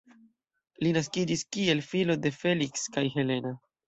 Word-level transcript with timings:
Li 0.85 0.93
naskiĝis 0.95 1.43
kiel 1.57 1.81
filo 1.89 2.15
de 2.23 2.31
Feliks 2.39 2.87
kaj 2.97 3.05
Helena. 3.17 3.53